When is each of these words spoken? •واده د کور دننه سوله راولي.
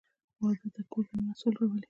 •واده 0.41 0.67
د 0.75 0.77
کور 0.91 1.03
دننه 1.09 1.33
سوله 1.39 1.57
راولي. 1.59 1.79